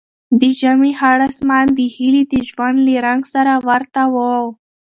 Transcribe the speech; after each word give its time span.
د 0.39 0.41
ژمي 0.59 0.91
خړ 0.99 1.19
اسمان 1.29 1.67
د 1.77 1.79
هیلې 1.95 2.23
د 2.31 2.35
ژوند 2.49 2.77
له 2.85 2.95
رنګ 3.05 3.23
سره 3.33 3.53
ورته 3.67 4.03
و. 4.13 4.15